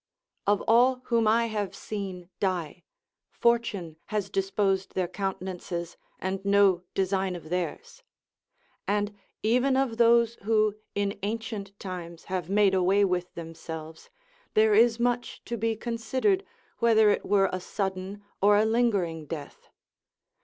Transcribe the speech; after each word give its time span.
Of 0.47 0.63
all 0.67 1.01
whom 1.09 1.27
I 1.27 1.45
have 1.45 1.75
seen 1.75 2.27
die, 2.39 2.81
fortune 3.29 3.97
has 4.07 4.31
disposed 4.31 4.95
their 4.95 5.07
countenances 5.07 5.95
and 6.17 6.43
no 6.43 6.81
design 6.95 7.35
of 7.35 7.49
theirs; 7.49 8.01
and 8.87 9.15
even 9.43 9.77
of 9.77 9.97
those 9.97 10.39
who 10.41 10.73
in 10.95 11.19
ancient 11.21 11.79
times 11.79 12.23
have 12.33 12.49
made 12.49 12.73
away 12.73 13.05
with 13.05 13.31
themselves, 13.35 14.09
there 14.55 14.73
is 14.73 14.99
much 14.99 15.43
to 15.45 15.55
be 15.55 15.75
considered 15.75 16.43
whether 16.79 17.11
it 17.11 17.23
were 17.23 17.51
a 17.53 17.59
sudden 17.61 18.23
or 18.41 18.57
a 18.57 18.65
lingering 18.65 19.27
death. 19.27 19.69